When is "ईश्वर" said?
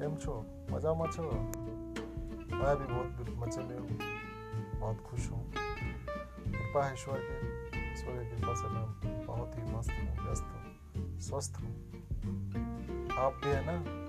6.92-7.18, 7.92-8.24